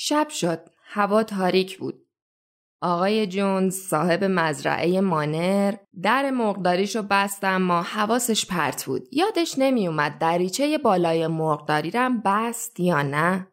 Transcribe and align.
شب 0.00 0.28
شد. 0.28 0.68
هوا 0.84 1.22
تاریک 1.22 1.78
بود. 1.78 2.06
آقای 2.82 3.26
جونز 3.26 3.74
صاحب 3.74 4.24
مزرعه 4.24 5.00
مانر 5.00 5.74
در 6.02 6.30
مرغداریشو 6.30 7.02
بست 7.02 7.44
اما 7.44 7.82
حواسش 7.82 8.46
پرت 8.46 8.84
بود. 8.84 9.08
یادش 9.12 9.58
نمیومد 9.58 10.18
دریچه 10.18 10.78
بالای 10.78 11.26
مرغداری 11.26 11.90
رم 11.90 12.22
بست 12.24 12.80
یا 12.80 13.02
نه. 13.02 13.48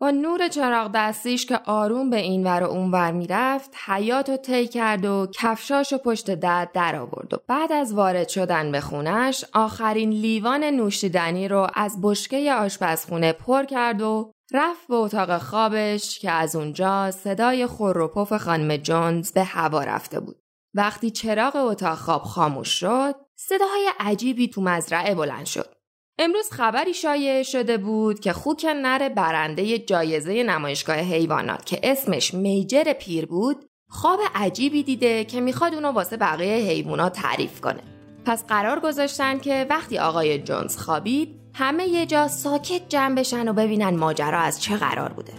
با 0.00 0.10
نور 0.10 0.48
چراغ 0.48 0.90
دستیش 0.94 1.46
که 1.46 1.60
آروم 1.64 2.10
به 2.10 2.16
این 2.16 2.46
ور 2.46 2.62
و 2.62 2.70
اون 2.70 2.90
ور 2.90 3.12
می‌رفت 3.12 3.74
حیات 3.86 4.30
رو 4.30 4.36
طی 4.36 4.66
کرد 4.66 5.04
و 5.04 5.26
کفشاش 5.34 5.92
و 5.92 5.98
پشت 5.98 6.34
در 6.34 6.68
در 6.74 6.96
آورد 6.96 7.34
و 7.34 7.36
بعد 7.48 7.72
از 7.72 7.94
وارد 7.94 8.28
شدن 8.28 8.72
به 8.72 8.80
خونش 8.80 9.44
آخرین 9.52 10.10
لیوان 10.10 10.64
نوشیدنی 10.64 11.48
رو 11.48 11.66
از 11.74 11.98
بشکه 12.02 12.52
آشپزخونه 12.52 13.32
پر 13.32 13.64
کرد 13.64 14.02
و 14.02 14.32
رفت 14.52 14.88
به 14.88 14.94
اتاق 14.94 15.38
خوابش 15.38 16.18
که 16.18 16.30
از 16.30 16.56
اونجا 16.56 17.10
صدای 17.10 17.66
خور 17.66 17.98
و 17.98 18.08
پف 18.08 18.32
خانم 18.32 18.76
جونز 18.76 19.32
به 19.32 19.44
هوا 19.44 19.82
رفته 19.82 20.20
بود. 20.20 20.36
وقتی 20.74 21.10
چراغ 21.10 21.56
اتاق 21.56 21.98
خواب 21.98 22.22
خاموش 22.22 22.68
شد، 22.68 23.14
صداهای 23.36 23.90
عجیبی 24.00 24.48
تو 24.48 24.60
مزرعه 24.60 25.14
بلند 25.14 25.46
شد. 25.46 25.74
امروز 26.18 26.50
خبری 26.50 26.94
شایع 26.94 27.42
شده 27.42 27.78
بود 27.78 28.20
که 28.20 28.32
خوک 28.32 28.64
نر 28.64 29.08
برنده 29.08 29.78
جایزه 29.78 30.42
نمایشگاه 30.42 30.96
حیوانات 30.96 31.66
که 31.66 31.80
اسمش 31.82 32.34
میجر 32.34 32.92
پیر 32.92 33.26
بود 33.26 33.64
خواب 33.88 34.20
عجیبی 34.34 34.82
دیده 34.82 35.24
که 35.24 35.40
می‌خواد 35.40 35.74
اونو 35.74 35.88
واسه 35.88 36.16
بقیه 36.16 36.54
حیوانات 36.54 37.12
تعریف 37.12 37.60
کنه. 37.60 37.82
پس 38.24 38.44
قرار 38.46 38.80
گذاشتن 38.80 39.38
که 39.38 39.66
وقتی 39.70 39.98
آقای 39.98 40.38
جونز 40.38 40.76
خوابید 40.76 41.37
همه 41.58 41.84
یه 41.84 42.06
جا 42.06 42.28
ساکت 42.28 42.88
جمع 42.88 43.14
بشن 43.14 43.48
و 43.48 43.52
ببینن 43.52 43.96
ماجرا 43.96 44.38
از 44.38 44.62
چه 44.62 44.76
قرار 44.76 45.12
بوده. 45.12 45.32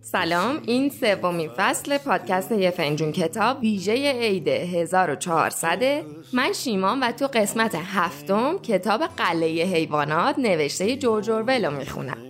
سلام 0.00 0.58
این 0.66 0.90
سومین 0.90 1.50
فصل 1.56 1.98
پادکست 1.98 2.52
یه 2.52 2.70
فنجون 2.70 3.12
کتاب 3.12 3.60
ویژه 3.60 4.12
عید 4.12 4.48
1400 4.48 6.04
من 6.32 6.52
شیمان 6.52 7.00
و 7.02 7.12
تو 7.12 7.26
قسمت 7.26 7.74
هفتم 7.74 8.58
کتاب 8.58 9.02
قله 9.02 9.46
حیوانات 9.46 10.38
نوشته 10.38 10.96
جورج 10.96 11.30
اورول 11.30 11.76
می‌خونم. 11.76 12.27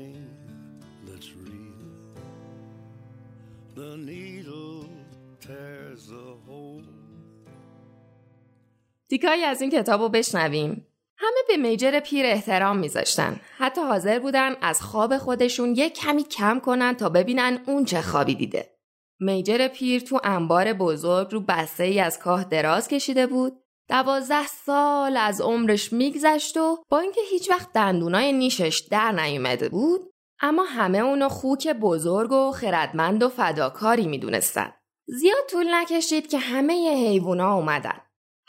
تیکایی 9.11 9.45
از 9.45 9.61
این 9.61 9.71
کتاب 9.71 10.01
رو 10.01 10.09
بشنویم 10.09 10.87
همه 11.19 11.41
به 11.49 11.57
میجر 11.57 12.01
پیر 12.01 12.27
احترام 12.27 12.79
میذاشتن. 12.79 13.41
حتی 13.57 13.81
حاضر 13.81 14.19
بودن 14.19 14.57
از 14.63 14.83
خواب 14.83 15.19
خودشون 15.19 15.75
یک 15.75 15.95
کمی 15.95 16.23
کم 16.23 16.61
کنن 16.61 16.93
تا 16.93 17.09
ببینن 17.09 17.61
اون 17.67 17.85
چه 17.85 18.03
خوابی 18.03 18.35
دیده. 18.35 18.75
میجر 19.21 19.69
پیر 19.69 20.01
تو 20.01 20.21
انبار 20.25 20.73
بزرگ 20.73 21.29
رو 21.33 21.41
بسته 21.41 21.85
ای 21.85 22.01
از 22.01 22.19
کاه 22.19 22.45
دراز 22.45 22.89
کشیده 22.89 23.27
بود. 23.27 23.53
دوازده 23.89 24.47
سال 24.47 25.17
از 25.17 25.41
عمرش 25.41 25.93
میگذشت 25.93 26.57
و 26.57 26.79
با 26.91 26.99
اینکه 26.99 27.21
هیچ 27.31 27.51
وقت 27.51 27.73
دندونای 27.73 28.33
نیشش 28.33 28.89
در 28.91 29.13
نیومده 29.13 29.69
بود 29.69 30.01
اما 30.41 30.63
همه 30.63 30.99
اونو 30.99 31.29
خوک 31.29 31.69
بزرگ 31.69 32.33
و 32.33 32.53
خردمند 32.53 33.23
و 33.23 33.29
فداکاری 33.29 34.07
می‌دونستن. 34.07 34.73
زیاد 35.07 35.47
طول 35.51 35.75
نکشید 35.75 36.27
که 36.27 36.39
همه 36.39 36.73
حیوونا 36.95 37.55
اومدن. 37.55 38.01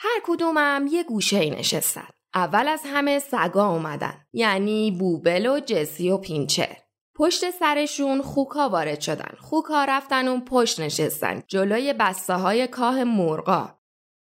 هر 0.01 0.21
کدومم 0.23 0.87
یه 0.91 1.03
گوشه 1.03 1.37
ای 1.37 1.49
نشستن. 1.49 2.07
اول 2.33 2.67
از 2.67 2.81
همه 2.85 3.19
سگا 3.19 3.67
اومدن. 3.67 4.25
یعنی 4.33 4.91
بوبل 4.91 5.45
و 5.45 5.59
جسی 5.59 6.09
و 6.09 6.17
پینچر 6.17 6.77
پشت 7.15 7.49
سرشون 7.49 8.21
خوکا 8.21 8.69
وارد 8.69 8.99
شدن. 9.01 9.35
خوکا 9.39 9.85
رفتن 9.85 10.27
اون 10.27 10.45
پشت 10.45 10.79
نشستن. 10.79 11.43
جلوی 11.47 11.93
بسته 11.93 12.33
های 12.33 12.67
کاه 12.67 13.03
مرغا. 13.03 13.79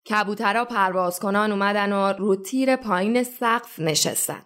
کبوترا 0.10 0.66
پرواز 0.66 1.20
کنان 1.20 1.52
اومدن 1.52 1.94
و 1.94 2.14
رو 2.14 2.36
تیر 2.36 2.76
پایین 2.76 3.24
سقف 3.24 3.80
نشستن. 3.80 4.42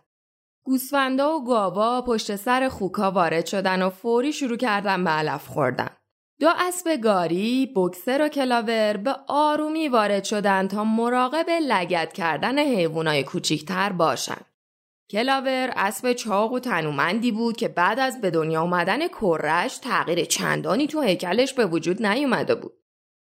گوسفندا 0.63 1.35
و 1.35 1.43
گاوا 1.43 2.01
پشت 2.01 2.35
سر 2.35 2.69
خوکا 2.69 3.11
وارد 3.11 3.45
شدن 3.45 3.81
و 3.81 3.89
فوری 3.89 4.33
شروع 4.33 4.57
کردن 4.57 5.03
به 5.03 5.09
علف 5.09 5.47
خوردن. 5.47 5.89
دو 6.39 6.49
اسب 6.57 6.95
گاری، 6.95 7.73
بکسر 7.75 8.25
و 8.25 8.27
کلاور 8.27 8.97
به 8.97 9.15
آرومی 9.27 9.87
وارد 9.87 10.23
شدن 10.23 10.67
تا 10.67 10.83
مراقب 10.83 11.49
لگت 11.49 12.13
کردن 12.13 12.59
حیوانای 12.59 13.23
کوچیکتر 13.23 13.91
باشن. 13.91 14.41
کلاور 15.11 15.73
اسب 15.75 16.13
چاق 16.13 16.51
و 16.51 16.59
تنومندی 16.59 17.31
بود 17.31 17.57
که 17.57 17.67
بعد 17.67 17.99
از 17.99 18.21
به 18.21 18.31
دنیا 18.31 18.61
آمدن 18.61 19.07
کرش 19.07 19.77
تغییر 19.77 20.25
چندانی 20.25 20.87
تو 20.87 21.01
هیکلش 21.01 21.53
به 21.53 21.65
وجود 21.65 22.05
نیومده 22.05 22.55
بود. 22.55 22.73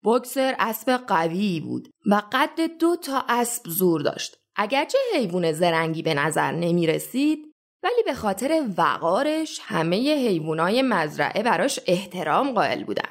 بکسر 0.04 0.56
اسب 0.60 0.92
قوی 0.92 1.60
بود 1.60 1.90
و 2.06 2.22
قد 2.32 2.78
دو 2.80 2.96
تا 2.96 3.26
اسب 3.30 3.64
زور 3.68 4.02
داشت. 4.02 4.38
اگرچه 4.56 4.98
حیوان 5.16 5.52
زرنگی 5.52 6.02
به 6.02 6.14
نظر 6.14 6.52
نمی 6.52 6.88
رسید 6.88 7.51
ولی 7.84 8.04
به 8.06 8.14
خاطر 8.14 8.66
وقارش 8.78 9.60
همه 9.64 9.98
حیوانای 9.98 10.82
مزرعه 10.82 11.44
براش 11.44 11.80
احترام 11.88 12.54
قائل 12.54 12.84
بودن. 12.84 13.10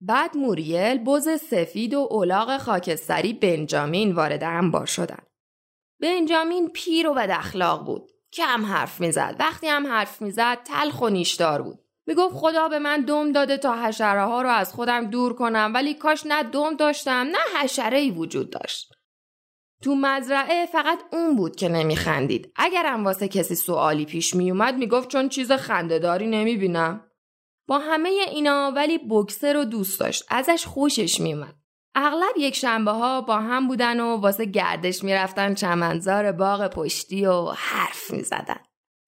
بعد 0.00 0.36
موریل 0.36 0.98
بز 0.98 1.28
سفید 1.28 1.94
و 1.94 2.08
اولاغ 2.10 2.58
خاکستری 2.58 3.32
بنجامین 3.32 4.12
وارد 4.12 4.44
انبار 4.44 4.86
شدن. 4.86 5.22
بنجامین 6.00 6.68
پیر 6.68 7.08
و 7.08 7.14
بد 7.14 7.30
اخلاق 7.30 7.84
بود. 7.84 8.10
کم 8.32 8.64
حرف 8.64 9.00
می‌زد. 9.00 9.36
وقتی 9.38 9.66
هم 9.66 9.86
حرف 9.86 10.22
می‌زد 10.22 10.58
تلخ 10.64 11.00
و 11.00 11.08
نیشدار 11.08 11.62
بود. 11.62 11.78
می‌گفت 12.06 12.34
خدا 12.34 12.68
به 12.68 12.78
من 12.78 13.00
دم 13.00 13.32
داده 13.32 13.56
تا 13.56 13.82
حشره 13.82 14.24
ها 14.24 14.42
رو 14.42 14.48
از 14.48 14.72
خودم 14.74 15.10
دور 15.10 15.34
کنم 15.34 15.70
ولی 15.74 15.94
کاش 15.94 16.26
نه 16.26 16.42
دم 16.42 16.76
داشتم 16.76 17.12
نه 17.32 17.62
حشره 17.62 17.98
ای 17.98 18.10
وجود 18.10 18.50
داشت. 18.50 18.94
تو 19.82 19.94
مزرعه 19.94 20.66
فقط 20.66 20.98
اون 21.12 21.36
بود 21.36 21.56
که 21.56 21.68
نمیخندید. 21.68 22.52
اگرم 22.56 23.04
واسه 23.04 23.28
کسی 23.28 23.54
سوالی 23.54 24.04
پیش 24.04 24.34
میومد 24.34 24.74
می‌گفت 24.74 25.08
چون 25.08 25.28
چیز 25.28 25.52
خندهداری 25.52 26.26
نمی‌بینم. 26.26 27.04
با 27.68 27.78
همه 27.78 28.08
اینا 28.08 28.72
ولی 28.76 28.98
بکسر 29.10 29.52
رو 29.52 29.64
دوست 29.64 30.00
داشت. 30.00 30.24
ازش 30.28 30.66
خوشش 30.66 31.20
میومد. 31.20 31.54
اغلب 31.94 32.34
یک 32.36 32.56
شنبه 32.56 32.90
ها 32.90 33.20
با 33.20 33.36
هم 33.36 33.68
بودن 33.68 34.00
و 34.00 34.16
واسه 34.16 34.44
گردش 34.44 35.04
می‌رفتن 35.04 35.54
چمنزار 35.54 36.32
باغ 36.32 36.66
پشتی 36.66 37.26
و 37.26 37.50
حرف 37.56 38.10
می‌زدن. 38.10 38.60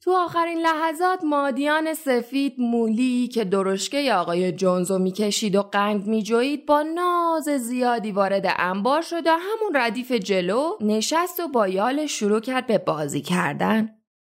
تو 0.05 0.13
آخرین 0.17 0.59
لحظات 0.59 1.25
مادیان 1.25 1.95
سفید 1.95 2.55
مولی 2.59 3.29
که 3.29 3.45
درشکه 3.45 4.15
آقای 4.15 4.53
جونزو 4.53 4.99
می‌کشید 4.99 5.57
و 5.57 5.63
قند 5.63 6.07
میجوید 6.07 6.67
با 6.67 6.83
ناز 6.83 7.45
زیادی 7.45 8.13
وارد 8.13 8.55
انبار 8.59 9.03
شد 9.03 9.27
و 9.27 9.31
همون 9.31 9.73
ردیف 9.75 10.13
جلو 10.13 10.71
نشست 10.81 11.41
و 11.41 11.49
با 11.49 11.69
یال 11.69 12.07
شروع 12.07 12.41
کرد 12.41 12.67
به 12.67 12.79
بازی 12.79 13.21
کردن. 13.21 13.89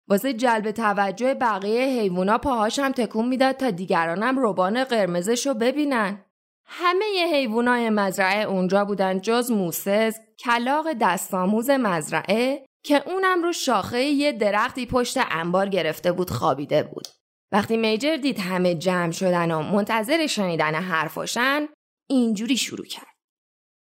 واسه 0.08 0.32
جلب 0.32 0.70
توجه 0.70 1.34
بقیه 1.34 2.00
حیوونا 2.00 2.38
پاهاشم 2.38 2.92
تکون 2.92 3.28
می‌داد 3.28 3.56
تا 3.56 3.70
دیگرانم 3.70 4.38
روبان 4.38 4.84
قرمزش 4.84 5.47
رو 5.47 5.54
ببینن. 5.54 6.25
همه 6.64 7.04
حیوانای 7.32 7.91
مزرعه 7.91 8.44
اونجا 8.44 8.84
بودن 8.84 9.20
جز 9.20 9.50
موسز، 9.50 10.16
کلاق 10.44 10.87
دستاموز 11.00 11.70
مزرعه 11.70 12.69
که 12.84 13.02
اونم 13.06 13.42
رو 13.42 13.52
شاخه 13.52 14.02
یه 14.02 14.32
درختی 14.32 14.86
پشت 14.86 15.18
انبار 15.30 15.68
گرفته 15.68 16.12
بود 16.12 16.30
خوابیده 16.30 16.82
بود. 16.82 17.08
وقتی 17.52 17.76
میجر 17.76 18.16
دید 18.16 18.38
همه 18.38 18.74
جمع 18.74 19.10
شدن 19.10 19.50
و 19.50 19.62
منتظر 19.62 20.26
شنیدن 20.26 20.74
حرفاشن 20.74 21.69
اینجوری 22.08 22.56
شروع 22.56 22.86
کرد. 22.86 23.06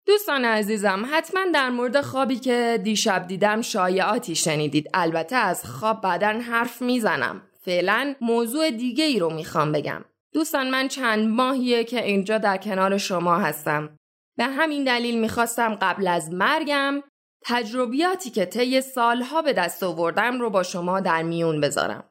دوستان 0.05 0.45
عزیزم 0.45 1.07
حتما 1.11 1.45
در 1.53 1.69
مورد 1.69 2.01
خوابی 2.01 2.35
که 2.35 2.79
دیشب 2.83 3.28
دیدم 3.28 3.61
شایعاتی 3.61 4.35
شنیدید 4.35 4.90
البته 4.93 5.35
از 5.35 5.66
خواب 5.66 6.02
بعدا 6.02 6.28
حرف 6.28 6.81
می‌زنم 6.81 7.41
فعلا 7.61 8.16
موضوع 8.22 8.72
دیگه 8.72 9.03
ای 9.03 9.19
رو 9.19 9.34
می‌خوام 9.34 9.72
بگم 9.72 10.05
دوستان 10.34 10.69
من 10.69 10.87
چند 10.87 11.28
ماهیه 11.28 11.84
که 11.84 12.05
اینجا 12.05 12.37
در 12.37 12.58
کنار 12.58 12.97
شما 12.97 13.37
هستم 13.37 13.97
به 14.37 14.43
همین 14.43 14.84
دلیل 14.84 15.19
می‌خواستم 15.19 15.75
قبل 15.75 16.08
از 16.08 16.34
مرگم 16.34 17.03
تجربیاتی 17.46 18.30
که 18.30 18.46
طی 18.46 18.82
سالها 18.82 19.41
به 19.41 19.53
دست 19.53 19.84
آوردم 19.84 20.40
رو 20.40 20.50
با 20.50 20.64
شما 20.64 21.00
در 21.00 21.24
میون 21.24 21.62
بذارم. 21.62 22.03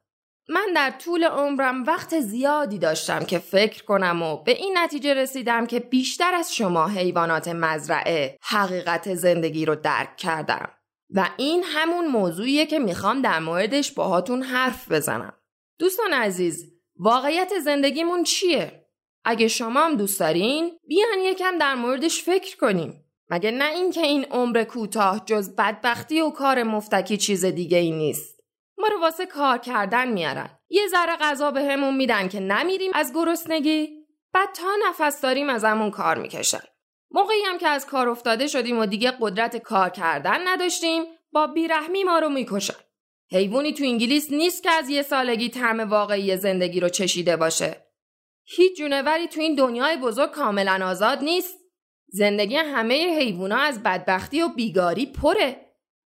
من 0.48 0.66
در 0.76 0.90
طول 0.90 1.24
عمرم 1.24 1.84
وقت 1.84 2.20
زیادی 2.20 2.78
داشتم 2.78 3.24
که 3.24 3.38
فکر 3.38 3.84
کنم 3.84 4.22
و 4.22 4.36
به 4.36 4.52
این 4.52 4.78
نتیجه 4.78 5.14
رسیدم 5.14 5.66
که 5.66 5.80
بیشتر 5.80 6.34
از 6.34 6.54
شما 6.54 6.88
حیوانات 6.88 7.48
مزرعه 7.48 8.38
حقیقت 8.42 9.14
زندگی 9.14 9.64
رو 9.64 9.74
درک 9.74 10.16
کردم. 10.16 10.70
و 11.14 11.30
این 11.36 11.64
همون 11.66 12.06
موضوعیه 12.06 12.66
که 12.66 12.78
می‌خوام 12.78 13.22
در 13.22 13.38
موردش 13.38 13.92
باهاتون 13.92 14.42
حرف 14.42 14.92
بزنم. 14.92 15.32
دوستان 15.78 16.12
عزیز، 16.12 16.72
واقعیت 16.96 17.58
زندگیمون 17.58 18.22
چیه؟ 18.22 18.86
اگه 19.24 19.48
شما 19.48 19.80
هم 19.84 19.96
دوست 19.96 20.20
دارین، 20.20 20.78
بیان 20.88 21.18
یکم 21.18 21.58
در 21.58 21.74
موردش 21.74 22.22
فکر 22.22 22.56
کنیم. 22.56 23.04
مگه 23.30 23.50
نه 23.50 23.70
اینکه 23.70 24.00
این 24.00 24.24
عمر 24.24 24.64
کوتاه 24.64 25.22
جز 25.26 25.56
بدبختی 25.56 26.20
و 26.20 26.30
کار 26.30 26.62
مفتکی 26.62 27.16
چیز 27.16 27.44
دیگه 27.44 27.78
ای 27.78 27.90
نیست. 27.90 28.40
ما 28.78 28.88
رو 28.88 29.00
واسه 29.00 29.26
کار 29.26 29.58
کردن 29.58 30.08
میارن. 30.08 30.50
یه 30.70 30.82
ذره 30.88 31.16
غذا 31.16 31.50
به 31.50 31.64
همون 31.64 31.96
میدن 31.96 32.28
که 32.28 32.40
نمیریم 32.40 32.90
از 32.94 33.12
گرسنگی. 33.14 33.88
بعد 34.32 34.48
تا 34.52 34.68
نفس 34.88 35.20
داریم 35.20 35.50
از 35.50 35.64
همون 35.64 35.90
کار 35.90 36.18
می‌کشن. 36.18 36.62
موقعی 37.10 37.42
هم 37.46 37.58
که 37.58 37.68
از 37.68 37.86
کار 37.86 38.08
افتاده 38.08 38.46
شدیم 38.46 38.78
و 38.78 38.86
دیگه 38.86 39.12
قدرت 39.20 39.56
کار 39.56 39.88
کردن 39.90 40.48
نداشتیم 40.48 41.04
با 41.32 41.46
بیرحمی 41.46 42.04
ما 42.04 42.18
رو 42.18 42.28
می‌کشن. 42.28 42.74
حیوانی 43.30 43.72
تو 43.72 43.84
انگلیس 43.84 44.32
نیست 44.32 44.62
که 44.62 44.70
از 44.70 44.90
یه 44.90 45.02
سالگی 45.02 45.48
طعم 45.48 45.80
واقعی 45.80 46.36
زندگی 46.36 46.80
رو 46.80 46.88
چشیده 46.88 47.36
باشه. 47.36 47.86
هیچ 48.44 48.78
جونوری 48.78 49.28
تو 49.28 49.40
این 49.40 49.54
دنیای 49.54 49.96
بزرگ 49.96 50.30
کاملا 50.30 50.86
آزاد 50.86 51.22
نیست. 51.22 51.57
زندگی 52.08 52.56
همه 52.56 53.18
حیوونا 53.18 53.56
از 53.58 53.82
بدبختی 53.82 54.42
و 54.42 54.48
بیگاری 54.48 55.06
پره. 55.06 55.56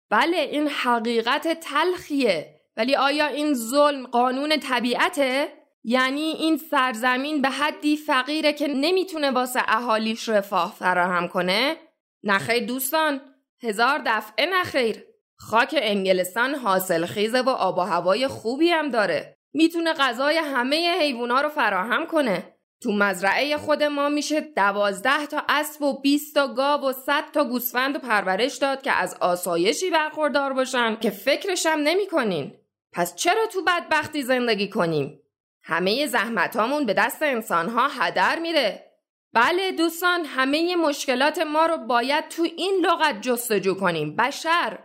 بله 0.09 0.37
این 0.37 0.67
حقیقت 0.67 1.59
تلخیه. 1.59 2.55
ولی 2.77 2.95
آیا 2.95 3.27
این 3.27 3.53
ظلم 3.53 4.07
قانون 4.07 4.59
طبیعته؟ 4.59 5.47
یعنی 5.83 6.21
این 6.21 6.57
سرزمین 6.57 7.41
به 7.41 7.49
حدی 7.49 7.97
فقیره 7.97 8.53
که 8.53 8.67
نمی‌تونه 8.67 9.31
واسه 9.31 9.59
اهالیش 9.67 10.29
رفاه 10.29 10.75
فراهم 10.79 11.27
کنه؟ 11.27 11.75
نخیر 12.23 12.65
دوستان. 12.65 13.21
هزار 13.63 14.01
دفعه 14.05 14.45
نخیر 14.45 15.03
خاک 15.37 15.75
انگلستان 15.81 16.55
حاصل 16.55 17.05
خیزه 17.05 17.41
و 17.41 17.49
آب 17.49 17.77
و 17.77 17.81
هوای 17.81 18.27
خوبی 18.27 18.69
هم 18.69 18.89
داره. 18.89 19.37
می‌تونه 19.53 19.93
غذای 19.93 20.37
همه 20.37 20.97
حیوونا 20.99 21.41
رو 21.41 21.49
فراهم 21.49 22.05
کنه. 22.05 22.58
تو 22.81 22.91
مزرعه 22.91 23.57
خود 23.57 23.83
ما 23.83 24.09
میشه 24.09 24.41
دوازده 24.41 25.25
تا 25.25 25.43
اسب 25.49 25.81
و 25.81 26.01
20 26.01 26.35
تا 26.35 26.47
گاو 26.47 26.81
و 26.81 26.93
صد 26.93 27.31
تا 27.33 27.43
گوسفند 27.43 27.95
و 27.95 27.99
پرورش 27.99 28.57
داد 28.57 28.81
که 28.81 28.91
از 28.91 29.17
آسایشی 29.21 29.89
برخوردار 29.89 30.53
باشن 30.53 30.95
که 30.95 31.09
فکرشم 31.09 31.79
نمی‌کنین. 31.83 32.53
پس 32.93 33.15
چرا 33.15 33.45
تو 33.45 33.61
بدبختی 33.61 34.23
زندگی 34.23 34.69
کنیم؟ 34.69 35.19
همه 35.63 36.07
زحمتامون 36.07 36.85
به 36.85 36.93
دست 36.93 37.23
انسانها 37.23 37.87
هدر 37.87 38.39
میره. 38.39 38.85
بله 39.33 39.71
دوستان 39.71 40.25
همه 40.25 40.75
مشکلات 40.75 41.39
ما 41.39 41.65
رو 41.65 41.77
باید 41.77 42.27
تو 42.27 42.43
این 42.43 42.85
لغت 42.85 43.21
جستجو 43.21 43.73
کنیم. 43.73 44.15
بشر 44.15 44.79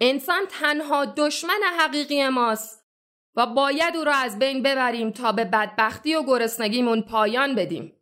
انسان 0.00 0.46
تنها 0.46 1.04
دشمن 1.04 1.60
حقیقی 1.78 2.28
ماست. 2.28 2.79
و 3.36 3.46
باید 3.46 3.96
او 3.96 4.04
را 4.04 4.14
از 4.14 4.38
بین 4.38 4.62
ببریم 4.62 5.10
تا 5.10 5.32
به 5.32 5.44
بدبختی 5.44 6.14
و 6.14 6.22
گرسنگیمون 6.22 7.02
پایان 7.02 7.54
بدیم. 7.54 7.96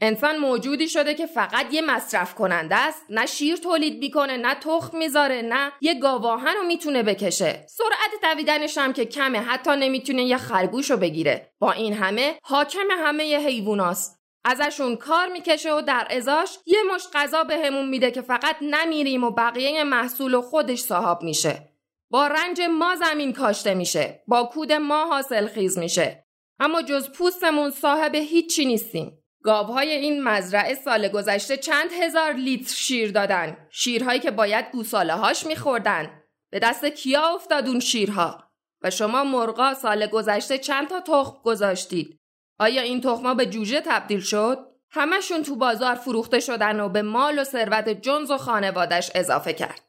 انسان 0.00 0.36
موجودی 0.36 0.88
شده 0.88 1.14
که 1.14 1.26
فقط 1.26 1.74
یه 1.74 1.82
مصرف 1.82 2.34
کننده 2.34 2.76
است 2.76 3.02
نه 3.10 3.26
شیر 3.26 3.56
تولید 3.56 3.98
می‌کنه 3.98 4.36
نه 4.36 4.54
تخم 4.54 4.98
می‌ذاره 4.98 5.42
نه 5.42 5.72
یه 5.80 5.94
گاواهن 5.94 6.54
رو 6.54 6.62
می‌تونه 6.62 7.02
بکشه. 7.02 7.66
سرعت 7.68 8.10
دویدنش 8.34 8.78
هم 8.78 8.92
که 8.92 9.04
کمه 9.04 9.38
حتی 9.38 9.70
نمی‌تونه 9.70 10.22
یه 10.22 10.36
خرگوش 10.36 10.90
رو 10.90 10.96
بگیره. 10.96 11.52
با 11.58 11.72
این 11.72 11.92
همه 11.92 12.38
حاکم 12.42 12.88
همه 12.98 13.36
حیواناست 13.36 14.20
ازشون 14.44 14.96
کار 14.96 15.28
می‌کشه 15.28 15.72
و 15.72 15.80
در 15.80 16.06
ازاش 16.10 16.58
یه 16.66 16.78
مش 16.94 17.02
غذا 17.12 17.44
بهمون 17.44 17.88
میده 17.88 18.10
که 18.10 18.22
فقط 18.22 18.56
نمیریم 18.62 19.24
و 19.24 19.30
بقیه 19.30 19.84
محصول 19.84 20.34
و 20.34 20.42
خودش 20.42 20.80
صاحب 20.80 21.22
میشه. 21.22 21.75
با 22.10 22.26
رنج 22.26 22.60
ما 22.60 22.96
زمین 22.96 23.32
کاشته 23.32 23.74
میشه 23.74 24.22
با 24.26 24.44
کود 24.44 24.72
ما 24.72 25.06
حاصل 25.06 25.46
خیز 25.46 25.78
میشه. 25.78 26.26
اما 26.60 26.82
جز 26.82 27.10
پوستمون 27.10 27.70
صاحب 27.70 28.14
هیچی 28.14 28.64
نیستیم. 28.64 29.22
گاوهای 29.42 29.90
این 29.90 30.22
مزرعه 30.22 30.74
سال 30.74 31.08
گذشته 31.08 31.56
چند 31.56 31.90
هزار 32.02 32.32
لیتر 32.32 32.74
شیر 32.74 33.12
دادن. 33.12 33.56
شیرهایی 33.70 34.20
که 34.20 34.30
باید 34.30 34.70
گوساله 34.72 35.12
هاش 35.12 35.46
میخوردن. 35.46 36.22
به 36.50 36.58
دست 36.58 36.84
کیا 36.84 37.34
افتادون 37.34 37.80
شیرها؟ 37.80 38.44
و 38.82 38.90
شما 38.90 39.24
مرغا 39.24 39.74
سال 39.74 40.06
گذشته 40.06 40.58
چند 40.58 40.88
تا 40.88 41.00
تخم 41.00 41.36
گذاشتید؟ 41.44 42.20
آیا 42.58 42.82
این 42.82 43.00
تخما 43.00 43.34
به 43.34 43.46
جوجه 43.46 43.80
تبدیل 43.80 44.20
شد؟ 44.20 44.58
همشون 44.90 45.42
تو 45.42 45.56
بازار 45.56 45.94
فروخته 45.94 46.40
شدن 46.40 46.80
و 46.80 46.88
به 46.88 47.02
مال 47.02 47.38
و 47.38 47.44
ثروت 47.44 47.88
جنز 47.88 48.30
و 48.30 48.36
خانوادش 48.36 49.10
اضافه 49.14 49.52
کرد. 49.52 49.85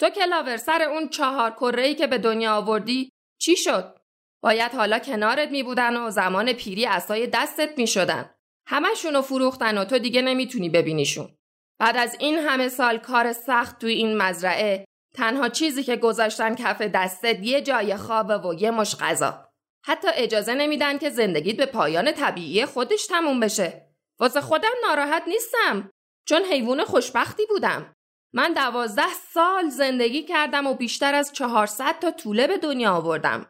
تو 0.00 0.10
کلاور 0.10 0.56
سر 0.56 0.82
اون 0.82 1.08
چهار 1.08 1.50
کره 1.50 1.94
که 1.94 2.06
به 2.06 2.18
دنیا 2.18 2.54
آوردی 2.54 3.12
چی 3.40 3.56
شد؟ 3.56 3.98
باید 4.42 4.72
حالا 4.72 4.98
کنارت 4.98 5.50
می 5.50 5.62
بودن 5.62 5.96
و 5.96 6.10
زمان 6.10 6.52
پیری 6.52 6.86
اسای 6.86 7.26
دستت 7.26 7.78
می 7.78 7.86
شدن. 7.86 8.34
همشون 8.66 9.20
فروختن 9.20 9.78
و 9.78 9.84
تو 9.84 9.98
دیگه 9.98 10.22
نمی‌تونی 10.22 10.68
ببینیشون. 10.68 11.36
بعد 11.78 11.96
از 11.96 12.16
این 12.20 12.38
همه 12.38 12.68
سال 12.68 12.98
کار 12.98 13.32
سخت 13.32 13.78
توی 13.78 13.92
این 13.92 14.16
مزرعه 14.16 14.84
تنها 15.14 15.48
چیزی 15.48 15.82
که 15.82 15.96
گذاشتن 15.96 16.54
کف 16.54 16.82
دستت 16.82 17.38
یه 17.42 17.62
جای 17.62 17.96
خوابه 17.96 18.38
و 18.38 18.54
یه 18.54 18.70
مش 18.70 18.96
غذا. 18.96 19.48
حتی 19.84 20.08
اجازه 20.14 20.54
نمیدن 20.54 20.98
که 20.98 21.10
زندگیت 21.10 21.56
به 21.56 21.66
پایان 21.66 22.12
طبیعی 22.12 22.66
خودش 22.66 23.06
تموم 23.06 23.40
بشه. 23.40 23.86
واسه 24.20 24.40
خودم 24.40 24.72
ناراحت 24.82 25.22
نیستم 25.28 25.90
چون 26.28 26.42
حیوان 26.42 26.84
خوشبختی 26.84 27.46
بودم. 27.46 27.94
من 28.32 28.52
دوازده 28.52 29.14
سال 29.34 29.68
زندگی 29.68 30.22
کردم 30.22 30.66
و 30.66 30.74
بیشتر 30.74 31.14
از 31.14 31.32
چهارصد 31.32 31.98
تا 32.00 32.10
طوله 32.10 32.46
به 32.46 32.58
دنیا 32.58 32.92
آوردم. 32.92 33.46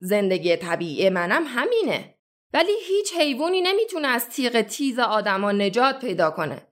زندگی 0.00 0.56
طبیعی 0.56 1.08
منم 1.08 1.44
همینه. 1.46 2.14
ولی 2.52 2.72
هیچ 2.88 3.12
حیوانی 3.18 3.60
نمی‌تونه 3.60 4.08
از 4.08 4.28
تیغ 4.28 4.62
تیز 4.62 4.98
آدما 4.98 5.52
نجات 5.52 6.00
پیدا 6.00 6.30
کنه. 6.30 6.66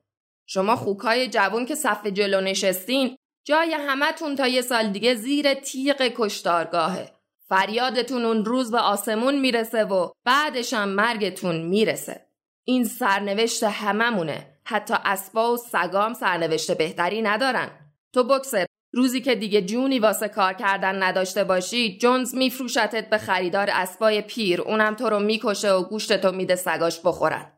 شما 0.46 0.76
خوکای 0.76 1.28
جوون 1.28 1.66
که 1.66 1.74
صف 1.74 2.06
جلو 2.06 2.40
نشستین 2.40 3.16
جای 3.44 3.72
همتون 3.74 4.36
تا 4.36 4.46
یه 4.46 4.62
سال 4.62 4.88
دیگه 4.88 5.14
زیر 5.14 5.54
تیغ 5.54 6.12
کشتارگاهه. 6.16 7.12
فریادتون 7.48 8.24
اون 8.24 8.44
روز 8.44 8.70
به 8.70 8.78
آسمون 8.78 9.40
می‌رسه 9.40 9.84
و 9.84 10.10
بعدش 10.24 10.72
هم 10.72 10.88
مرگتون 10.88 11.62
می‌رسه. 11.62 12.26
این 12.64 12.84
سرنوشت 12.84 13.62
هممونه. 13.62 14.51
حتی 14.64 14.94
اسبا 15.04 15.52
و 15.52 15.56
سگام 15.56 16.14
سرنوشت 16.14 16.78
بهتری 16.78 17.22
ندارن. 17.22 17.70
تو 18.14 18.24
بکسر 18.24 18.66
روزی 18.94 19.20
که 19.20 19.34
دیگه 19.34 19.62
جونی 19.62 19.98
واسه 19.98 20.28
کار 20.28 20.52
کردن 20.52 21.02
نداشته 21.02 21.44
باشی 21.44 21.98
جونز 21.98 22.34
میفروشتت 22.34 23.10
به 23.10 23.18
خریدار 23.18 23.70
اسبای 23.72 24.22
پیر. 24.22 24.60
اونم 24.60 24.94
تو 24.94 25.10
رو 25.10 25.18
می‌کشه 25.18 25.72
و 25.72 25.82
گوشتتو 25.82 26.32
میده 26.32 26.56
سگاش 26.56 27.00
بخورن. 27.04 27.52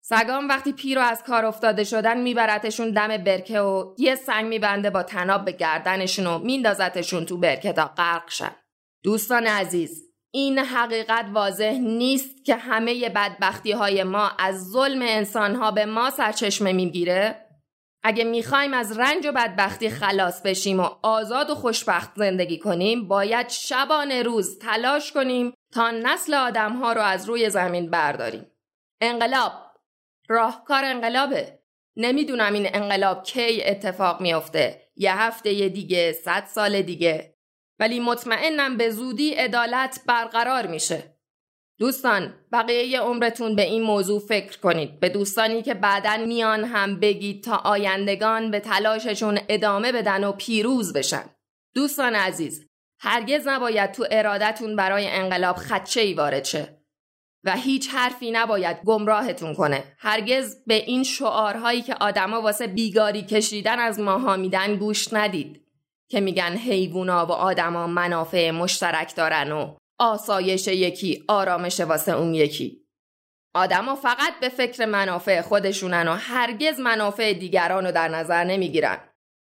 سگام 0.00 0.48
وقتی 0.48 0.72
پیر 0.72 0.98
رو 0.98 1.04
از 1.04 1.22
کار 1.22 1.44
افتاده 1.44 1.84
شدن 1.84 2.20
میبرتشون 2.20 2.90
دم 2.90 3.16
برکه 3.16 3.60
و 3.60 3.94
یه 3.98 4.14
سنگ 4.14 4.46
میبنده 4.46 4.90
با 4.90 5.02
تناب 5.02 5.44
به 5.44 5.52
گردنشون 5.52 6.26
و 6.26 6.38
میندازتشون 6.38 7.24
تو 7.24 7.36
برکه 7.36 7.72
تا 7.72 7.86
غرق 7.86 8.30
شن. 8.30 8.56
دوستان 9.02 9.46
عزیز 9.46 10.05
این 10.36 10.58
حقیقت 10.58 11.26
واضح 11.32 11.72
نیست 11.72 12.44
که 12.44 12.54
همه 12.54 13.08
بدبختی 13.08 13.72
های 13.72 14.02
ما 14.02 14.30
از 14.38 14.70
ظلم 14.70 15.02
انسان 15.02 15.54
ها 15.54 15.70
به 15.70 15.86
ما 15.86 16.10
سرچشمه 16.10 16.72
می‌گیره؟ 16.72 17.46
اگه 18.02 18.24
می‌خوایم 18.24 18.74
از 18.74 18.98
رنج 18.98 19.26
و 19.26 19.32
بدبختی 19.32 19.90
خلاص 19.90 20.42
بشیم 20.42 20.80
و 20.80 20.88
آزاد 21.02 21.50
و 21.50 21.54
خوشبخت 21.54 22.10
زندگی 22.16 22.58
کنیم 22.58 23.08
باید 23.08 23.48
شبانه 23.48 24.22
روز 24.22 24.58
تلاش 24.58 25.12
کنیم 25.12 25.54
تا 25.72 25.90
نسل 25.90 26.34
آدم 26.34 26.72
ها 26.72 26.92
رو 26.92 27.00
از 27.00 27.28
روی 27.28 27.50
زمین 27.50 27.90
برداریم. 27.90 28.46
انقلاب 29.00 29.52
راهکار 30.28 30.84
انقلابه. 30.84 31.58
نمی‌دونم 31.96 32.52
این 32.52 32.68
انقلاب 32.74 33.22
کی 33.22 33.64
اتفاق 33.64 34.20
میافته. 34.20 34.82
یه 34.96 35.20
هفته 35.20 35.68
دیگه، 35.68 36.12
صد 36.12 36.44
سال 36.46 36.82
دیگه. 36.82 37.35
ولی 37.78 38.00
مطمئنم 38.00 38.76
به 38.76 38.90
زودی 38.90 39.30
عدالت 39.30 40.00
برقرار 40.06 40.66
میشه. 40.66 41.16
دوستان 41.78 42.34
بقیه 42.52 43.00
عمرتون 43.00 43.56
به 43.56 43.62
این 43.62 43.82
موضوع 43.82 44.20
فکر 44.20 44.58
کنید. 44.58 45.00
به 45.00 45.08
دوستانی 45.08 45.62
که 45.62 45.74
بعدا 45.74 46.16
میان 46.26 46.64
هم 46.64 47.00
بگید 47.00 47.44
تا 47.44 47.56
آیندگان 47.56 48.50
به 48.50 48.60
تلاششون 48.60 49.38
ادامه 49.48 49.92
بدن 49.92 50.24
و 50.24 50.32
پیروز 50.32 50.92
بشن. 50.92 51.24
دوستان 51.74 52.14
عزیز 52.14 52.66
هرگز 53.00 53.48
نباید 53.48 53.92
تو 53.92 54.06
ارادتون 54.10 54.76
برای 54.76 55.06
انقلاب 55.06 55.56
خدچه 55.56 56.00
ای 56.00 56.14
وارد 56.14 56.44
شه 56.44 56.76
و 57.44 57.56
هیچ 57.56 57.88
حرفی 57.88 58.30
نباید 58.30 58.76
گمراهتون 58.84 59.54
کنه. 59.54 59.84
هرگز 59.98 60.64
به 60.66 60.74
این 60.74 61.04
شعارهایی 61.04 61.82
که 61.82 61.94
آدما 61.94 62.40
واسه 62.40 62.66
بیگاری 62.66 63.22
کشیدن 63.22 63.78
از 63.78 64.00
ماها 64.00 64.36
میدن 64.36 64.76
گوش 64.76 65.12
ندید. 65.12 65.65
که 66.10 66.20
میگن 66.20 66.56
حیوونا 66.56 67.26
و 67.26 67.32
آدما 67.32 67.86
منافع 67.86 68.50
مشترک 68.50 69.16
دارن 69.16 69.52
و 69.52 69.76
آسایش 69.98 70.68
یکی 70.68 71.24
آرامش 71.28 71.80
واسه 71.80 72.12
اون 72.12 72.34
یکی. 72.34 72.86
آدما 73.54 73.94
فقط 73.94 74.40
به 74.40 74.48
فکر 74.48 74.86
منافع 74.86 75.40
خودشونن 75.40 76.08
و 76.08 76.12
هرگز 76.12 76.80
منافع 76.80 77.32
دیگران 77.32 77.86
رو 77.86 77.92
در 77.92 78.08
نظر 78.08 78.44
نمی‌گیرن. 78.44 78.98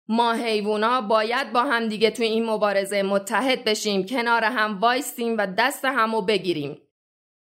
ما 0.09 0.33
حیوونا 0.33 1.01
باید 1.01 1.53
با 1.53 1.63
هم 1.63 1.89
دیگه 1.89 2.11
توی 2.11 2.27
این 2.27 2.47
مبارزه 2.47 3.03
متحد 3.03 3.65
بشیم 3.65 4.07
کنار 4.07 4.45
هم 4.45 4.81
وایستیم 4.81 5.39
و 5.39 5.47
دست 5.59 5.85
همو 5.85 6.23
بگیریم. 6.23 6.83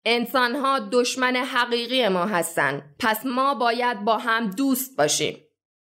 انسانها 0.06 0.80
دشمن 0.80 1.36
حقیقی 1.36 2.08
ما 2.08 2.26
هستن 2.26 2.96
پس 3.00 3.26
ما 3.26 3.56
باید 3.56 4.06
با 4.06 4.18
هم 4.18 4.50
دوست 4.50 4.98
باشیم. 4.98 5.38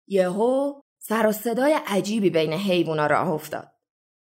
یهو 0.08 0.80
سر 1.06 1.26
و 1.26 1.32
صدای 1.32 1.78
عجیبی 1.86 2.30
بین 2.30 2.52
حیوونا 2.52 3.06
راه 3.06 3.30
افتاد. 3.30 3.72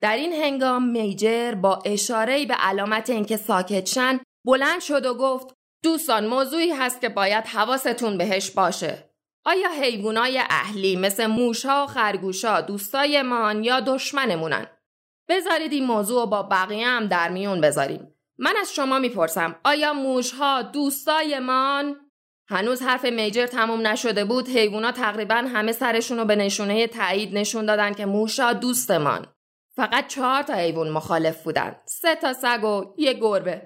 در 0.01 0.17
این 0.17 0.33
هنگام 0.33 0.89
میجر 0.89 1.55
با 1.55 1.83
اشاره 1.85 2.47
به 2.47 2.55
علامت 2.55 3.11
اینکه 3.11 3.37
ساکت 3.37 3.87
شن 3.87 4.21
بلند 4.47 4.81
شد 4.81 5.07
و 5.07 5.15
گفت 5.15 5.55
دوستان 5.85 6.27
موضوعی 6.27 6.71
هست 6.71 7.01
که 7.01 7.09
باید 7.09 7.45
حواستون 7.45 8.19
بهش 8.19 8.51
باشه. 8.51 9.11
آیا 9.45 9.69
حیوانای 9.81 10.39
اهلی 10.51 10.97
مثل 10.97 11.27
موشها 11.27 11.85
و 11.85 11.87
خرگوشا 11.87 12.61
دوستایمان 12.61 13.65
یا 13.65 13.81
دشمنمونن؟ 13.81 14.67
بذارید 15.29 15.73
این 15.73 15.85
موضوع 15.85 16.27
با 16.27 16.43
بقیه 16.43 16.87
هم 16.87 17.07
در 17.07 17.29
میون 17.29 17.61
بذاریم. 17.61 18.15
من 18.39 18.55
از 18.61 18.75
شما 18.75 18.99
می‌پرسم 18.99 19.57
آیا 19.65 19.93
موشها 19.93 20.63
دوستایمان؟ 20.63 21.97
هنوز 22.49 22.83
حرف 22.83 23.05
میجر 23.05 23.47
تموم 23.47 23.87
نشده 23.87 24.25
بود 24.25 24.49
حیوونا 24.49 24.93
تقریبا 24.93 25.35
همه 25.35 25.73
سرشون 25.73 26.19
رو 26.19 26.25
به 26.25 26.37
نشونه 26.37 26.87
تایید 26.87 27.39
نشون 27.39 27.67
دادن 27.67 27.93
که 27.93 28.07
موشا 28.07 28.53
دوستمان. 28.53 29.27
فقط 29.77 30.07
چهار 30.07 30.43
تا 30.43 30.55
حیوان 30.55 30.91
مخالف 30.91 31.43
بودن. 31.43 31.77
سه 31.85 32.15
تا 32.15 32.33
سگ 32.33 32.65
و 32.65 32.95
یه 32.99 33.13
گربه. 33.13 33.63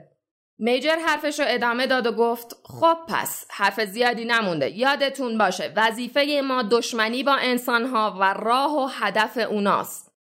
میجر 0.58 0.96
حرفش 0.96 1.40
رو 1.40 1.46
ادامه 1.48 1.86
داد 1.86 2.06
و 2.06 2.12
گفت 2.12 2.56
خب 2.64 2.98
پس 3.08 3.46
حرف 3.50 3.80
زیادی 3.80 4.24
نمونده 4.24 4.70
یادتون 4.70 5.38
باشه 5.38 5.72
وظیفه 5.76 6.40
ما 6.44 6.62
دشمنی 6.62 7.22
با 7.22 7.34
انسانها 7.34 8.16
و 8.20 8.34
راه 8.34 8.72
و 8.72 8.86
هدف 8.86 9.38
اوناست 9.50 10.12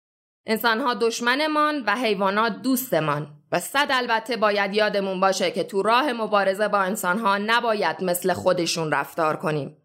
انسانها 0.46 0.94
دشمنمان 0.94 1.82
و 1.86 1.96
حیوانات 1.96 2.62
دوستمان 2.62 3.35
و 3.52 3.60
صد 3.60 3.86
البته 3.90 4.36
باید 4.36 4.74
یادمون 4.74 5.20
باشه 5.20 5.50
که 5.50 5.64
تو 5.64 5.82
راه 5.82 6.12
مبارزه 6.12 6.68
با 6.68 6.78
انسانها 6.78 7.38
نباید 7.38 8.04
مثل 8.04 8.32
خودشون 8.32 8.92
رفتار 8.92 9.36
کنیم. 9.36 9.76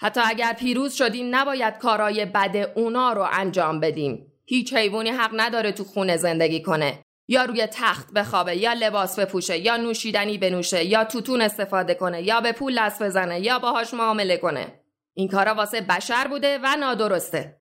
حتی 0.00 0.20
اگر 0.24 0.52
پیروز 0.52 0.94
شدیم 0.94 1.34
نباید 1.34 1.78
کارای 1.78 2.24
بد 2.24 2.70
اونا 2.74 3.12
رو 3.12 3.26
انجام 3.32 3.80
بدیم. 3.80 4.32
هیچ 4.44 4.74
حیوانی 4.74 5.10
حق 5.10 5.30
نداره 5.36 5.72
تو 5.72 5.84
خونه 5.84 6.16
زندگی 6.16 6.62
کنه. 6.62 7.04
یا 7.28 7.44
روی 7.44 7.66
تخت 7.66 8.12
بخوابه 8.12 8.56
یا 8.56 8.72
لباس 8.72 9.18
بپوشه 9.18 9.58
یا 9.58 9.76
نوشیدنی 9.76 10.38
بنوشه 10.38 10.84
یا 10.84 11.04
توتون 11.04 11.40
استفاده 11.40 11.94
کنه 11.94 12.22
یا 12.22 12.40
به 12.40 12.52
پول 12.52 12.78
دست 12.78 13.02
بزنه 13.02 13.40
یا 13.40 13.58
باهاش 13.58 13.94
معامله 13.94 14.36
کنه. 14.36 14.80
این 15.14 15.28
کارا 15.28 15.54
واسه 15.54 15.80
بشر 15.80 16.28
بوده 16.28 16.58
و 16.62 16.76
نادرسته. 16.76 17.60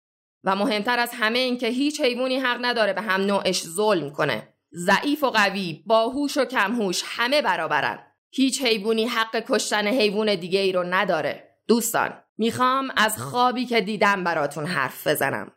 و 0.43 0.55
مهمتر 0.55 0.99
از 0.99 1.11
همه 1.13 1.39
این 1.39 1.57
که 1.57 1.67
هیچ 1.67 2.01
حیوانی 2.01 2.37
حق 2.37 2.57
نداره 2.61 2.93
به 2.93 3.01
هم 3.01 3.21
نوعش 3.21 3.63
ظلم 3.63 4.11
کنه. 4.11 4.53
ضعیف 4.77 5.23
و 5.23 5.29
قوی 5.29 5.83
باهوش 5.85 6.37
و 6.37 6.45
کمهوش 6.45 7.03
همه 7.05 7.41
برابرن. 7.41 7.99
هیچ 8.31 8.61
حیوانی 8.61 9.05
حق 9.05 9.43
کشتن 9.49 9.87
حیوان 9.87 10.35
دیگه 10.35 10.59
ای 10.59 10.71
رو 10.71 10.83
نداره. 10.83 11.43
دوستان 11.67 12.23
می‌خوام 12.37 12.91
از 12.97 13.17
خوابی 13.17 13.65
که 13.65 13.81
دیدم 13.81 14.23
براتون 14.23 14.65
حرف 14.65 15.07
بزنم. 15.07 15.51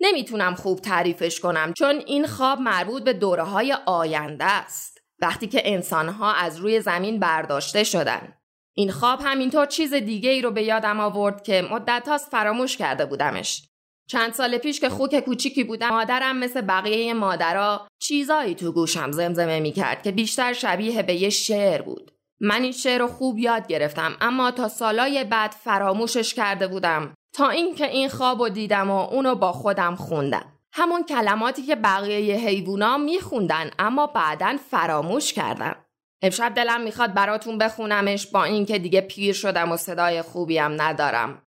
نمی‌تونم 0.00 0.54
خوب 0.54 0.80
تعریفش 0.80 1.40
کنم 1.40 1.72
چون 1.72 2.02
این 2.06 2.26
خواب 2.26 2.60
مربوط 2.60 3.02
به 3.02 3.12
دوره 3.12 3.42
های 3.42 3.76
آینده 3.86 4.44
است. 4.44 5.00
وقتی 5.18 5.46
که 5.46 5.62
انسانها 5.64 6.32
از 6.32 6.56
روی 6.56 6.80
زمین 6.80 7.20
برداشته 7.20 7.84
شدن. 7.84 8.34
این 8.76 8.90
خواب 8.90 9.20
همینطور 9.24 9.66
چیز 9.66 9.94
دیگه 9.94 10.30
ای 10.30 10.42
رو 10.42 10.50
به 10.50 10.62
یادم 10.62 11.00
آورد 11.00 11.42
که 11.42 11.68
مدت 11.70 12.16
فراموش 12.30 12.76
کرده 12.76 13.06
بودمش. 13.06 13.68
چند 14.06 14.32
سال 14.32 14.58
پیش 14.58 14.80
که 14.80 14.88
خوک 14.88 15.20
کوچیکی 15.20 15.64
بودم 15.64 15.88
مادرم 15.88 16.36
مثل 16.36 16.60
بقیه 16.60 17.14
مادرها 17.14 17.88
چیزایی 17.98 18.54
تو 18.54 18.72
گوشم 18.72 19.10
زمزمه 19.10 19.60
می‌کرد 19.60 20.02
که 20.02 20.12
بیشتر 20.12 20.52
شبیه 20.52 21.02
به 21.02 21.14
یه 21.14 21.30
شعر 21.30 21.82
بود. 21.82 22.10
من 22.40 22.62
این 22.62 22.72
شعر 22.72 23.00
رو 23.00 23.06
خوب 23.06 23.38
یاد 23.38 23.66
گرفتم 23.66 24.16
اما 24.20 24.50
تا 24.50 24.68
سالای 24.68 25.24
بعد 25.24 25.50
فراموشش 25.50 26.34
کرده 26.34 26.66
بودم 26.66 27.14
تا 27.34 27.48
اینکه 27.48 27.86
این 27.86 28.08
خواب 28.08 28.40
و 28.40 28.48
دیدم 28.48 28.90
و 28.90 29.08
اونو 29.10 29.34
با 29.34 29.52
خودم 29.52 29.94
خوندم. 29.94 30.52
همون 30.72 31.02
کلماتی 31.02 31.62
که 31.62 31.74
بقیه 31.76 32.36
حیوونا 32.36 32.98
میخوندن 32.98 33.70
اما 33.78 34.06
بعدا 34.06 34.56
فراموش 34.70 35.32
کردم. 35.32 35.76
امشب 36.22 36.52
دلم 36.54 36.80
می‌خواد 36.80 37.14
براتون 37.14 37.58
بخونمش 37.58 38.26
با 38.26 38.44
اینکه 38.44 38.78
دیگه 38.78 39.00
پیر 39.00 39.32
شدم 39.32 39.72
و 39.72 39.76
صدای 39.76 40.22
خوبیم 40.22 40.82
ندارم. 40.82 41.42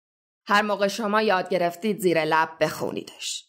هر 0.47 0.63
موقع 0.63 0.89
شما 0.89 1.23
یاد 1.23 1.49
گرفتید 1.49 1.99
زیر 1.99 2.25
لب 2.25 2.49
بخونیدش 2.61 3.49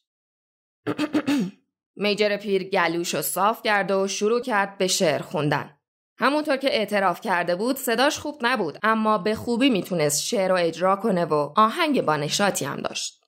میجر 1.95 2.37
پیر 2.37 2.63
گلوش 2.63 3.15
و 3.15 3.21
صاف 3.21 3.61
کرد 3.63 3.91
و 3.91 4.07
شروع 4.07 4.41
کرد 4.41 4.77
به 4.77 4.87
شعر 4.87 5.21
خوندن 5.21 5.75
همونطور 6.17 6.57
که 6.57 6.67
اعتراف 6.67 7.21
کرده 7.21 7.55
بود 7.55 7.75
صداش 7.75 8.19
خوب 8.19 8.39
نبود 8.41 8.79
اما 8.83 9.17
به 9.17 9.35
خوبی 9.35 9.69
می‌تونست 9.69 10.23
شعر 10.23 10.49
رو 10.49 10.57
اجرا 10.57 10.95
کنه 10.95 11.25
و 11.25 11.53
آهنگ 11.55 12.01
بانشاتی 12.01 12.65
هم 12.65 12.81
داشت. 12.81 13.25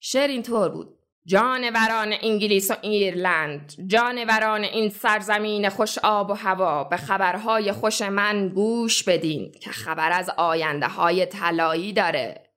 شعر 0.00 0.28
اینطور 0.28 0.68
بود. 0.68 0.96
جانوران 1.26 2.14
انگلیس 2.22 2.70
و 2.70 2.74
ایرلند 2.82 3.74
جانوران 3.86 4.64
این 4.64 4.88
سرزمین 4.88 5.68
خوش 5.68 5.98
آب 5.98 6.30
و 6.30 6.34
هوا 6.34 6.84
به 6.84 6.96
خبرهای 6.96 7.72
خوش 7.72 8.02
من 8.02 8.48
گوش 8.48 9.02
بدین 9.02 9.52
که 9.62 9.70
خبر 9.70 10.12
از 10.12 10.30
آینده 10.36 10.88
های 10.88 11.26
طلایی 11.26 11.92
داره 11.92 12.49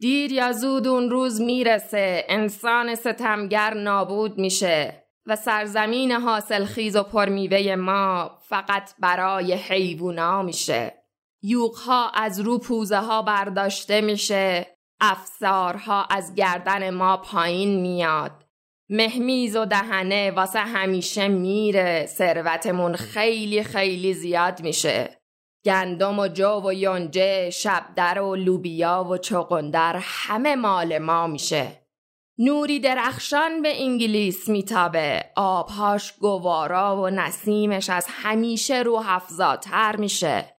دیر 0.00 0.32
یا 0.32 0.52
زود 0.52 0.88
اون 0.88 1.10
روز 1.10 1.40
می‌رسه 1.40 2.24
انسان 2.28 2.94
ستمگر 2.94 3.74
نابود 3.74 4.38
میشه 4.38 5.04
و 5.26 5.36
سرزمین 5.36 6.12
حاصل 6.12 6.64
خیز 6.64 6.96
و 6.96 7.02
پرمیوه 7.02 7.74
ما 7.74 8.38
فقط 8.48 8.94
برای 8.98 9.52
حیوونا 9.52 10.42
میشه. 10.42 10.94
یوغها 11.42 12.10
از 12.10 12.40
رو 12.40 12.58
پوزه 12.58 12.98
ها 12.98 13.22
برداشته 13.22 14.00
میشه. 14.00 14.66
افسارها 15.00 16.04
از 16.04 16.34
گردن 16.34 16.90
ما 16.90 17.16
پایین 17.16 17.80
میاد. 17.80 18.44
مهمیز 18.90 19.56
و 19.56 19.64
دهنه 19.64 20.30
واسه 20.30 20.58
همیشه 20.58 21.28
میره. 21.28 22.06
ثروتمون 22.06 22.94
خیلی 22.96 23.62
خیلی 23.62 24.14
زیاد 24.14 24.60
میشه. 24.62 25.23
گندم 25.64 26.18
و 26.18 26.28
جو 26.28 26.60
و 26.64 26.72
یونجه، 26.72 27.50
شبدر 27.50 28.20
و 28.20 28.36
لوبیا 28.36 29.06
و 29.10 29.16
چقندر 29.18 29.96
همه 30.00 30.56
مال 30.56 30.98
ما 30.98 31.26
میشه. 31.26 31.84
نوری 32.38 32.80
درخشان 32.80 33.62
به 33.62 33.82
انگلیس 33.82 34.48
میتابه. 34.48 35.24
آبهاش 35.36 36.12
گوارا 36.12 37.02
و 37.02 37.10
نسیمش 37.10 37.90
از 37.90 38.06
همیشه 38.10 38.82
رو 38.82 39.02
افزاتر 39.06 39.96
میشه. 39.96 40.56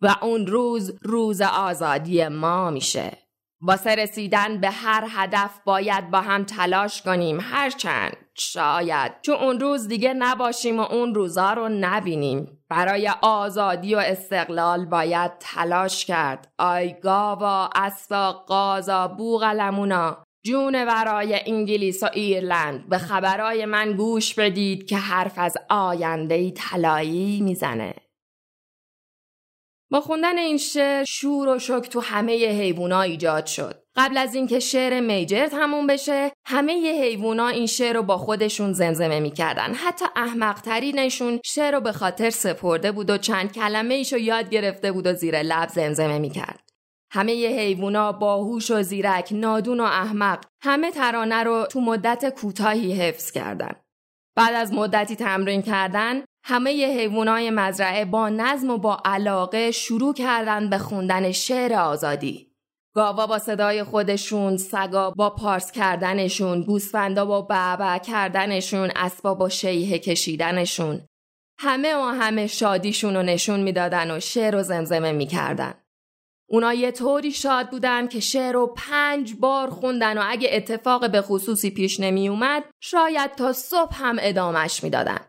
و 0.00 0.14
اون 0.22 0.46
روز 0.46 0.98
روز 1.02 1.40
آزادی 1.40 2.28
ما 2.28 2.70
میشه. 2.70 3.18
واسه 3.60 3.94
رسیدن 3.94 4.60
به 4.60 4.70
هر 4.70 5.06
هدف 5.10 5.60
باید 5.64 6.10
با 6.10 6.20
هم 6.20 6.44
تلاش 6.44 7.02
کنیم 7.02 7.38
هرچند 7.40 8.25
شاید. 8.38 9.12
چون 9.22 9.36
اون 9.36 9.60
روز 9.60 9.88
دیگه 9.88 10.14
نباشیم 10.14 10.80
و 10.80 10.82
اون 10.82 11.14
روزا 11.14 11.52
رو 11.52 11.68
نبینیم. 11.68 12.64
برای 12.68 13.10
آزادی 13.22 13.94
و 13.94 13.98
استقلال 13.98 14.84
باید 14.84 15.32
تلاش 15.40 16.04
کرد. 16.04 16.52
آی 16.58 16.92
گاوا 16.92 17.70
اسبا 17.74 18.32
قازا 18.32 19.08
بوغلمونا 19.08 20.24
جون 20.46 20.84
برای 20.84 21.40
انگلیس 21.46 22.02
و 22.02 22.08
ایرلند. 22.12 22.88
به 22.88 22.98
خبرای 22.98 23.64
من 23.64 23.92
گوش 23.92 24.34
بدید 24.34 24.86
که 24.86 24.96
حرف 24.96 25.34
از 25.36 25.56
آینده 25.70 26.50
طلایی 26.50 27.40
می‌زنه. 27.40 27.94
با 29.90 30.00
خوندن 30.00 30.38
این 30.38 30.58
شعر 30.58 31.04
شور 31.04 31.48
و 31.48 31.58
شک 31.58 31.88
تو 31.90 32.00
همه 32.00 32.32
حیوونا 32.32 33.00
ایجاد 33.00 33.46
شد. 33.46 33.85
قبل 33.96 34.16
از 34.16 34.34
اینکه 34.34 34.60
شعر 34.60 35.00
میجر 35.00 35.46
تموم 35.46 35.86
بشه، 35.86 36.32
همه 36.46 36.72
حیوونا 37.02 37.48
این 37.48 37.66
شعر 37.66 37.96
رو 37.96 38.02
با 38.02 38.18
خودشون 38.18 38.72
زمزمه 38.72 39.20
می‌کردن. 39.20 39.74
حتی 39.74 40.04
احمقترینشون 40.16 41.40
شعر 41.44 41.74
رو 41.74 41.80
به 41.80 41.92
خاطر 41.92 42.30
سپرده 42.30 42.92
بود 42.92 43.10
و 43.10 43.18
چند 43.18 43.52
کلمه 43.52 43.94
ایشو 43.94 44.18
یاد 44.18 44.50
گرفته 44.50 44.92
بود 44.92 45.06
و 45.06 45.12
زیر 45.12 45.42
لب 45.42 45.68
زمزمه 45.68 46.18
می‌کرد. 46.18 46.70
همه 47.12 47.32
حیوونا 47.32 48.12
باهوش 48.12 48.70
و 48.70 48.82
زیرک، 48.82 49.28
نادون 49.32 49.80
و 49.80 49.84
احمق 49.84 50.44
همه 50.62 50.90
ترانه 50.90 51.42
رو 51.42 51.66
تو 51.70 51.80
مدت 51.80 52.34
کوتاهی 52.34 52.92
حفظ 52.92 53.30
کردن. 53.30 53.72
بعد 54.36 54.54
از 54.54 54.72
مدتی 54.72 55.16
تمرین 55.16 55.62
کردن 55.62 56.24
همه 56.44 56.70
حیوانای 56.70 57.50
مزرعه 57.50 58.04
با 58.04 58.28
نظم 58.28 58.70
و 58.70 58.78
با 58.78 58.98
علاقه 59.04 59.70
شروع 59.70 60.14
کردن 60.14 60.70
به 60.70 60.78
خوندن 60.78 61.32
شعر 61.32 61.74
آزادی. 61.74 62.45
گاوا 62.96 63.26
با 63.26 63.38
صدای 63.38 63.84
خودشون، 63.84 64.56
سگا 64.56 65.10
با 65.10 65.30
پارس 65.30 65.72
کردنشون، 65.72 66.62
گوسفندا 66.62 67.24
با 67.24 67.42
بعبع 67.42 67.98
کردنشون، 67.98 68.90
اسبا 68.96 69.34
با 69.34 69.48
شیهه 69.48 69.98
کشیدنشون. 69.98 71.00
همه 71.60 71.94
و 71.94 72.02
همه 72.02 72.46
شادیشون 72.46 73.16
رو 73.16 73.22
نشون 73.22 73.60
می‌دادن 73.60 74.16
و 74.16 74.20
شعر 74.20 74.56
و 74.56 74.62
زمزمه 74.62 75.12
می‌کردن. 75.12 75.74
اونا 76.50 76.74
یه 76.74 76.92
طوری 76.92 77.32
شاد 77.32 77.70
بودن 77.70 78.08
که 78.08 78.20
شعر 78.20 78.52
رو 78.52 78.74
پنج 78.76 79.34
بار 79.40 79.70
خوندن 79.70 80.18
و 80.18 80.22
اگه 80.24 80.48
اتفاق 80.52 81.10
به 81.10 81.22
خصوصی 81.22 81.70
پیش 81.70 82.00
نمی 82.00 82.28
اومد 82.28 82.64
شاید 82.82 83.34
تا 83.34 83.52
صبح 83.52 83.94
هم 83.94 84.16
ادامش 84.20 84.84
می‌دادن. 84.84 85.20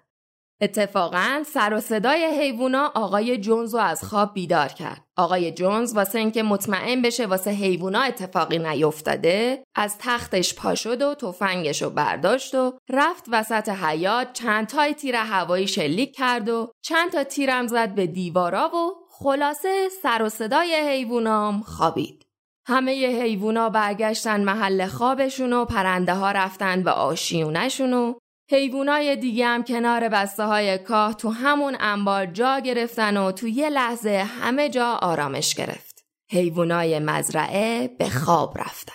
اتفاقا 0.61 1.43
سر 1.45 1.73
و 1.73 1.79
صدای 1.79 2.25
حیوونا 2.25 2.91
آقای 2.95 3.37
جونز 3.37 3.75
رو 3.75 3.79
از 3.81 4.03
خواب 4.03 4.33
بیدار 4.33 4.67
کرد. 4.67 5.03
آقای 5.17 5.51
جونز 5.51 5.95
واسه 5.95 6.19
اینکه 6.19 6.43
مطمئن 6.43 7.01
بشه 7.01 7.25
واسه 7.25 7.51
حیوونا 7.51 8.01
اتفاقی 8.01 8.59
نیفتاده 8.59 9.63
از 9.75 9.95
تختش 9.99 10.55
پا 10.55 10.75
شد 10.75 11.01
و 11.01 11.15
تفنگش 11.15 11.81
رو 11.81 11.89
برداشت 11.89 12.55
و 12.55 12.77
رفت 12.89 13.25
وسط 13.31 13.69
حیات 13.69 14.33
چند 14.33 14.67
تای 14.67 14.93
تیر 14.93 15.15
هوایی 15.15 15.67
شلیک 15.67 16.15
کرد 16.15 16.49
و 16.49 16.71
چند 16.81 17.11
تا 17.11 17.23
تیرم 17.23 17.67
زد 17.67 17.95
به 17.95 18.07
دیوارا 18.07 18.75
و 18.75 19.07
خلاصه 19.09 19.89
سر 20.03 20.21
و 20.21 20.29
صدای 20.29 20.75
حیوانام 20.75 21.61
خوابید. 21.61 22.23
همه 22.67 22.91
حیوونا 23.21 23.69
برگشتن 23.69 24.43
محل 24.43 24.85
خوابشون 24.85 25.53
و 25.53 25.65
پرنده 25.65 26.13
ها 26.13 26.31
رفتن 26.31 26.83
به 26.83 26.91
آشیونشون 26.91 27.93
و 27.93 28.13
حیوانای 28.49 29.15
دیگه 29.15 29.45
هم 29.45 29.63
کنار 29.63 30.09
بسته 30.09 30.43
های 30.43 30.77
کاه 30.77 31.13
تو 31.13 31.29
همون 31.29 31.77
انبار 31.79 32.25
جا 32.25 32.59
گرفتن 32.59 33.17
و 33.17 33.31
تو 33.31 33.47
یه 33.47 33.69
لحظه 33.69 34.27
همه 34.41 34.69
جا 34.69 34.85
آرامش 35.01 35.55
گرفت. 35.55 36.05
حیوانای 36.29 36.99
مزرعه 36.99 37.87
به 37.87 38.09
خواب 38.09 38.57
رفتن. 38.57 38.93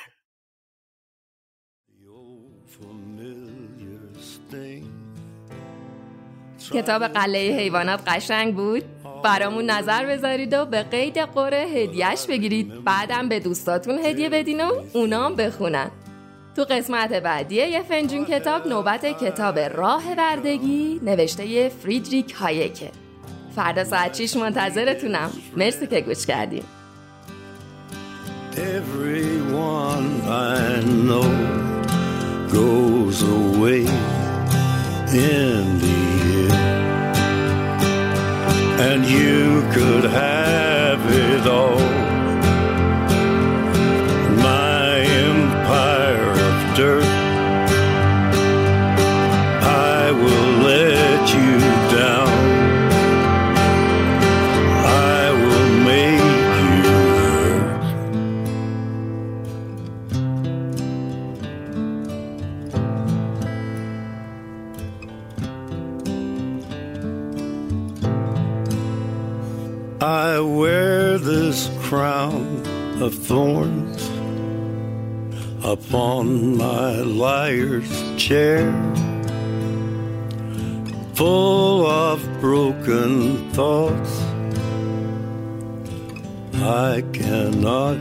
کتاب 6.72 7.06
قلعه 7.06 7.56
حیوانات 7.56 8.08
قشنگ 8.08 8.54
بود؟ 8.54 8.84
برامون 9.24 9.70
نظر 9.70 10.06
بذارید 10.06 10.52
و 10.52 10.66
به 10.66 10.82
قید 10.82 11.18
قره 11.18 11.58
هدیهش 11.58 12.26
بگیرید 12.26 12.84
بعدم 12.84 13.28
به 13.28 13.40
دوستاتون 13.40 13.98
هدیه 13.98 14.28
بدین 14.28 14.60
و 14.60 14.72
اونام 14.92 15.36
بخونن 15.36 15.90
تو 16.56 16.64
قسمت 16.64 17.12
بعدی 17.12 17.54
یه 17.54 17.82
فنجون 17.82 18.24
کتاب 18.24 18.66
نوبت 18.66 19.04
کتاب 19.04 19.58
راه 19.58 20.14
بردگی 20.14 21.00
نوشته 21.02 21.68
فریدریک 21.68 22.32
هایکه. 22.32 22.90
فردا 23.56 23.84
ساعت 23.84 24.12
چیش 24.12 24.36
منتظرتونم. 24.36 25.30
مرسی 25.56 25.86
که 25.86 26.00
گوش 26.00 26.26
کردیم 26.26 26.64
And 38.90 39.06
you 39.06 39.62
could 39.74 40.04
have 40.10 41.00
it 41.24 41.46
all. 41.46 42.11
Liar's 77.22 77.92
chair, 78.16 78.66
full 81.14 81.86
of 81.86 82.18
broken 82.40 83.48
thoughts 83.52 84.12
I 86.54 87.04
cannot 87.12 87.98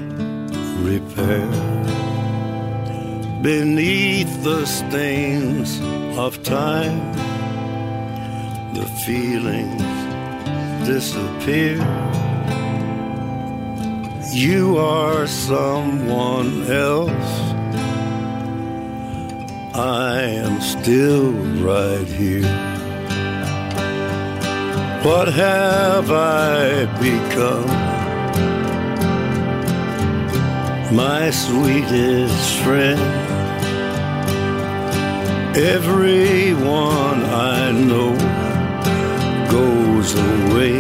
repair. 0.90 1.51
Beneath 3.44 4.44
the 4.44 4.66
stains 4.66 5.80
of 6.18 6.42
time, 6.42 7.00
the 8.74 8.88
feelings 9.06 9.92
disappear. 10.88 11.77
You 14.34 14.79
are 14.79 15.27
someone 15.27 16.64
else. 16.72 17.50
I 19.74 20.22
am 20.24 20.60
still 20.60 21.31
right 21.64 22.05
here. 22.05 22.44
What 25.01 25.29
have 25.29 26.12
I 26.12 26.86
become? 27.00 27.68
My 30.94 31.29
sweetest 31.29 32.57
friend. 32.64 33.00
Everyone 35.55 37.24
I 37.24 37.72
know 37.72 38.14
goes 39.50 40.14
away 40.16 40.79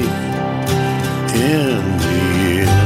in 1.33 1.81
the 2.03 2.65
end. 2.67 2.81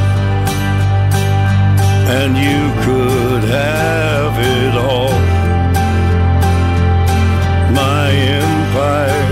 And 2.08 2.38
you 2.38 2.84
could 2.86 3.44
have 3.50 4.38
it 4.38 4.76
all. 4.78 5.15
goodbye. 8.86 9.25